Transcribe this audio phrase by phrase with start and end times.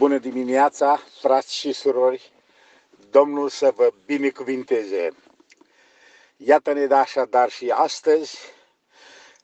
[0.00, 2.32] Bună dimineața, frați și surori!
[3.10, 5.10] Domnul să vă binecuvinteze!
[6.36, 8.38] Iată-ne de așadar și astăzi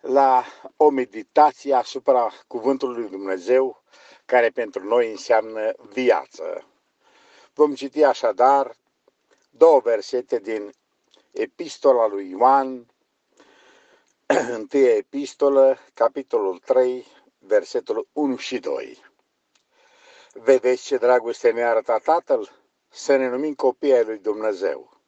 [0.01, 0.45] la
[0.77, 3.83] o meditație asupra Cuvântului Lui Dumnezeu,
[4.24, 6.67] care pentru noi înseamnă viață.
[7.54, 8.77] Vom citi așadar
[9.51, 10.73] două versete din
[11.31, 12.87] Epistola lui Ioan,
[14.59, 17.07] întâia epistolă, capitolul 3,
[17.38, 19.05] versetul 1 și 2.
[20.39, 22.51] Vedeți ce dragoste ne-a arătat Tatăl?
[22.89, 25.01] Să ne numim copii ai lui Dumnezeu.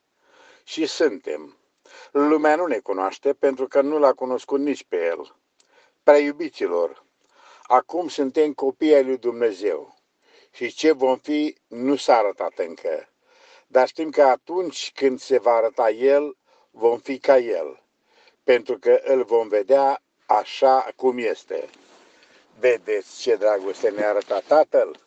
[0.64, 1.56] Și suntem.
[2.10, 5.36] Lumea nu ne cunoaște pentru că nu l-a cunoscut nici pe El.
[6.02, 7.04] Prea iubiților,
[7.62, 9.96] acum suntem copii ai lui Dumnezeu.
[10.50, 13.08] Și ce vom fi nu s-a arătat încă.
[13.66, 16.36] Dar știm că atunci când se va arăta El,
[16.70, 17.82] vom fi ca El.
[18.44, 21.68] Pentru că îl vom vedea așa cum este.
[22.58, 25.06] Vedeți ce dragoste ne-a arătat Tatăl?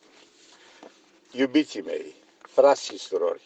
[1.34, 3.42] Iubiții mei, frați și surori,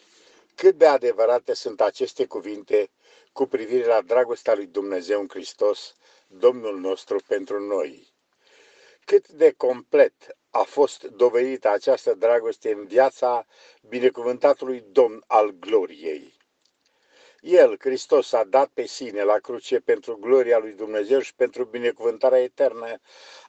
[0.55, 2.89] cât de adevărate sunt aceste cuvinte
[3.31, 5.95] cu privire la dragostea lui Dumnezeu în Hristos,
[6.27, 8.13] Domnul nostru pentru noi.
[9.05, 10.13] Cât de complet
[10.49, 13.45] a fost dovedită această dragoste în viața
[13.81, 16.33] binecuvântatului Domn al gloriei.
[17.41, 22.41] El, Hristos, a dat pe sine la cruce pentru gloria lui Dumnezeu și pentru binecuvântarea
[22.41, 22.99] eternă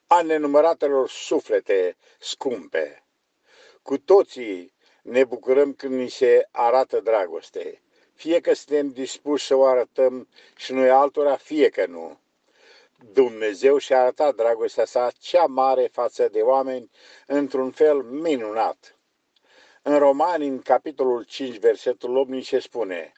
[0.07, 3.06] a nenumăratelor suflete scumpe.
[3.87, 7.83] Cu toții ne bucurăm când ni se arată dragoste.
[8.15, 12.19] Fie că suntem dispuși să o arătăm și noi altora, fie că nu.
[13.13, 16.91] Dumnezeu și-a arătat dragostea sa cea mare față de oameni
[17.27, 18.97] într-un fel minunat.
[19.83, 23.13] În Romani, în capitolul 5, versetul 8, ni se spune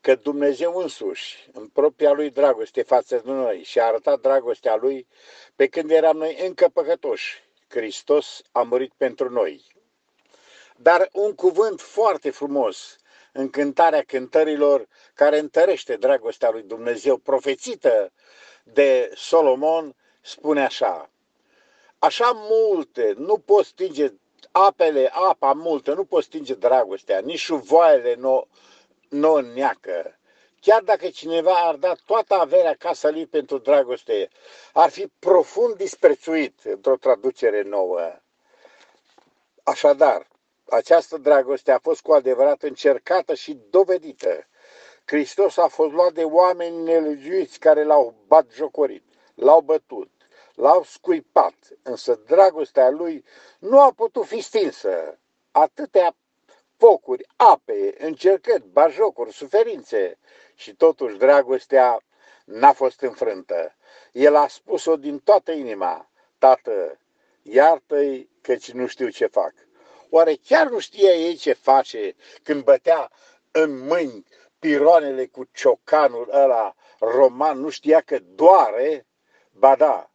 [0.00, 5.06] că Dumnezeu însuși, în propria lui dragoste față de noi, și-a arătat dragostea lui
[5.56, 7.45] pe când eram noi încă păcătoși,
[7.76, 9.64] Hristos a murit pentru noi.
[10.76, 12.96] Dar un cuvânt foarte frumos
[13.32, 18.12] în cântarea cântărilor care întărește dragostea lui Dumnezeu, profețită
[18.64, 21.10] de Solomon, spune așa.
[21.98, 24.12] Așa multe, nu poți stinge
[24.50, 28.46] apele, apa multă, nu poți stinge dragostea, nici șuvoaiele nu,
[29.08, 30.15] nu neacă.
[30.66, 34.28] Chiar dacă cineva ar da toată averea casa lui pentru dragoste,
[34.72, 38.12] ar fi profund disprețuit într-o traducere nouă.
[39.62, 40.26] Așadar,
[40.68, 44.46] această dragoste a fost cu adevărat încercată și dovedită.
[45.04, 49.04] Hristos a fost luat de oameni nelegiuiți care l-au bat jocorit,
[49.34, 50.10] l-au bătut,
[50.54, 53.24] l-au scuipat, însă dragostea lui
[53.58, 55.18] nu a putut fi stinsă.
[55.50, 56.16] Atâtea
[56.76, 60.18] focuri, ape, încercări, bajocuri, suferințe
[60.54, 62.00] și totuși dragostea
[62.44, 63.74] n-a fost înfrântă.
[64.12, 66.98] El a spus-o din toată inima, Tată,
[67.42, 69.54] iartă-i căci nu știu ce fac.
[70.10, 73.10] Oare chiar nu știa ei ce face când bătea
[73.50, 74.24] în mâini
[74.58, 79.06] piroanele cu ciocanul ăla roman, nu știa că doare?
[79.50, 80.10] Ba da,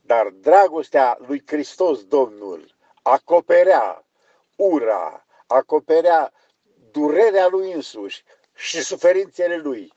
[0.00, 4.04] dar dragostea lui Hristos Domnul acoperea
[4.56, 6.32] ura, acoperea
[6.90, 8.22] durerea lui însuși
[8.54, 9.92] și suferințele lui,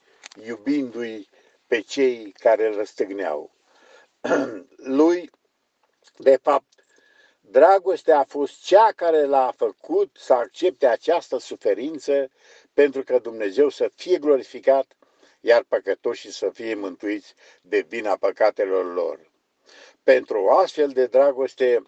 [0.46, 1.30] iubindu-i
[1.68, 3.52] pe cei care îl răstăgneau.
[5.00, 5.32] lui,
[6.18, 6.86] de fapt,
[7.42, 12.30] dragostea a fost cea care l-a făcut să accepte această suferință
[12.74, 14.96] pentru că Dumnezeu să fie glorificat,
[15.40, 19.32] iar păcătoșii să fie mântuiți de vina păcatelor lor.
[20.04, 21.84] Pentru o astfel de dragoste,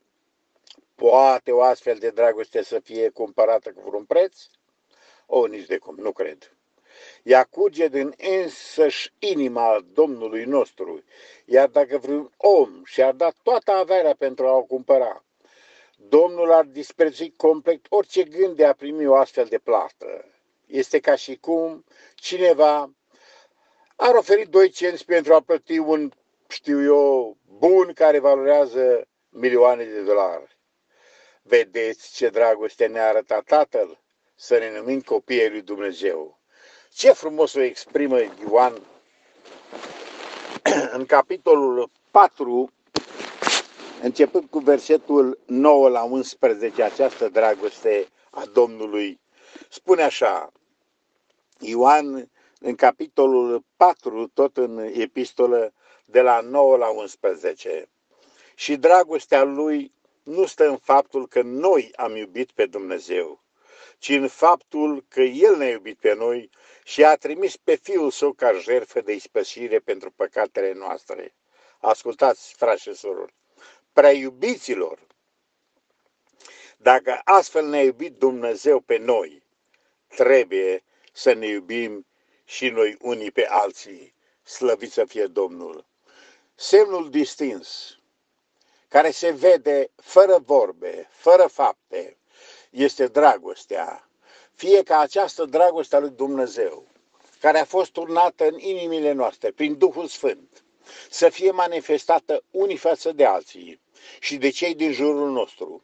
[0.97, 4.37] poate o astfel de dragoste să fie cumpărată cu vreun preț?
[5.25, 6.57] O, nici de cum, nu cred.
[7.23, 11.03] Ea curge din însăși inima Domnului nostru,
[11.45, 15.25] iar dacă vreun om și-ar da toată averea pentru a o cumpăra,
[15.99, 20.25] Domnul ar disprețui complet orice gând de a primi o astfel de plată.
[20.65, 21.85] Este ca și cum
[22.15, 22.91] cineva
[23.95, 26.11] ar oferi 2 cenți pentru a plăti un,
[26.47, 30.56] știu eu, bun care valorează milioane de dolari.
[31.47, 33.99] Vedeți ce dragoste ne-a arătat Tatăl?
[34.35, 36.39] Să ne numim copiii lui Dumnezeu.
[36.93, 38.81] Ce frumos o exprimă Ioan
[40.97, 42.71] în capitolul 4,
[44.01, 49.19] începând cu versetul 9 la 11, această dragoste a Domnului.
[49.69, 50.51] Spune așa,
[51.59, 52.29] Ioan
[52.59, 55.73] în capitolul 4, tot în epistolă,
[56.05, 57.89] de la 9 la 11.
[58.55, 59.91] Și dragostea lui
[60.27, 63.43] nu stă în faptul că noi am iubit pe Dumnezeu,
[63.97, 66.49] ci în faptul că El ne-a iubit pe noi
[66.83, 71.33] și a trimis pe Fiul Său ca jertfă de ispășire pentru păcatele noastre.
[71.79, 73.33] Ascultați, frați și surori,
[73.93, 74.99] prea iubiților,
[76.77, 79.43] Dacă astfel ne-a iubit Dumnezeu pe noi,
[80.07, 80.83] trebuie
[81.13, 82.05] să ne iubim
[82.45, 84.13] și noi unii pe alții.
[84.43, 85.85] Slăvit să fie Domnul!
[86.55, 87.97] Semnul distins,
[88.87, 92.17] care se vede fără vorbe, fără fapte,
[92.69, 94.09] este dragostea.
[94.53, 96.87] Fie ca această dragoste a lui Dumnezeu,
[97.39, 100.63] care a fost turnată în inimile noastre prin Duhul Sfânt,
[101.09, 103.81] să fie manifestată unii față de alții
[104.19, 105.83] și de cei din jurul nostru,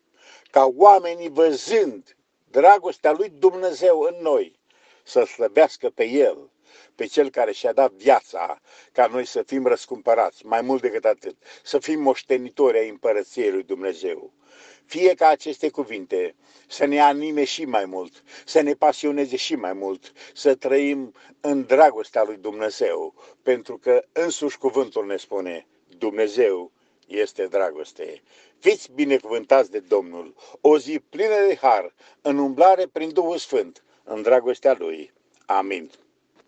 [0.51, 2.15] ca oamenii văzând
[2.49, 4.59] dragostea lui Dumnezeu în noi,
[5.03, 6.49] să slăbească pe El,
[6.95, 8.61] pe Cel care și-a dat viața
[8.91, 13.63] ca noi să fim răscumpărați, mai mult decât atât, să fim moștenitori ai împărăției lui
[13.63, 14.33] Dumnezeu.
[14.85, 16.35] Fie ca aceste cuvinte
[16.67, 21.65] să ne anime și mai mult, să ne pasioneze și mai mult, să trăim în
[21.65, 25.67] dragostea lui Dumnezeu, pentru că însuși cuvântul ne spune,
[25.97, 26.71] Dumnezeu
[27.07, 28.21] este dragoste.
[28.59, 34.21] Fiți binecuvântați de Domnul, o zi plină de har, în umblare prin Duhul Sfânt, în
[34.21, 35.13] dragostea Lui.
[35.45, 35.91] Amin.